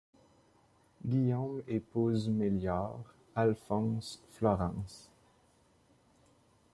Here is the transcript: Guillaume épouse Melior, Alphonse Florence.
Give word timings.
Guillaume 1.05 1.61
épouse 1.67 2.27
Melior, 2.27 3.03
Alphonse 3.35 4.19
Florence. 4.31 5.11